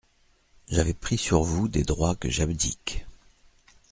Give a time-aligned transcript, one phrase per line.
[0.67, 3.05] J'avais pris sur vous des droits que j'abdique.